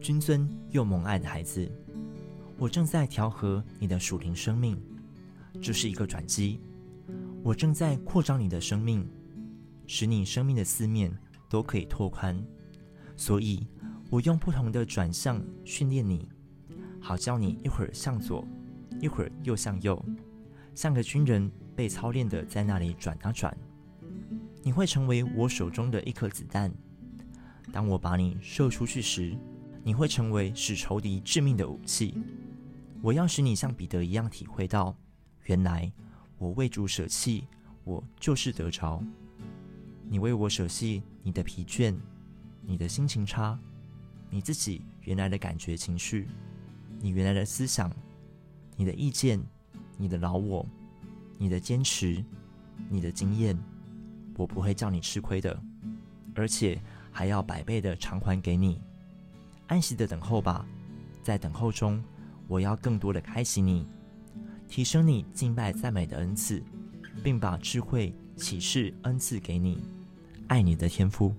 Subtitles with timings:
[0.00, 1.70] 君尊又蒙爱的孩子，
[2.58, 4.80] 我正在调和你的属灵生命，
[5.60, 6.60] 这是一个转机。
[7.42, 9.08] 我正在扩张你的生命，
[9.86, 11.16] 使你生命的四面
[11.48, 12.40] 都可以拓宽。
[13.16, 13.66] 所以，
[14.10, 16.28] 我用不同的转向训练你，
[17.00, 18.46] 好叫你一会儿向左，
[19.00, 20.04] 一会儿又向右，
[20.74, 23.56] 像个军人被操练的在那里转啊转。
[24.62, 26.72] 你会成为我手中的一颗子弹，
[27.72, 29.36] 当我把你射出去时，
[29.86, 32.12] 你会成为使仇敌致命的武器。
[33.00, 34.92] 我要使你像彼得一样体会到，
[35.44, 35.92] 原来
[36.38, 37.46] 我为主舍弃，
[37.84, 39.00] 我就是得着。
[40.08, 41.94] 你为我舍弃你的疲倦，
[42.62, 43.56] 你的心情差，
[44.28, 46.26] 你自己原来的感觉情绪，
[46.98, 47.88] 你原来的思想，
[48.74, 49.40] 你的意见，
[49.96, 50.66] 你的老我，
[51.38, 52.24] 你的坚持，
[52.88, 53.56] 你的经验。
[54.36, 55.62] 我不会叫你吃亏的，
[56.34, 56.82] 而且
[57.12, 58.80] 还要百倍的偿还给你。
[59.66, 60.64] 安息的等候吧，
[61.22, 62.02] 在等候中，
[62.46, 63.86] 我要更多的开启你，
[64.68, 66.62] 提升你敬拜赞美的恩赐，
[67.22, 69.82] 并把智慧启示恩赐给你。
[70.46, 71.34] 爱你的天赋。